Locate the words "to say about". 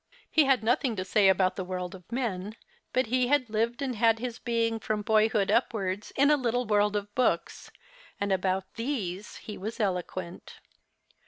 0.95-1.55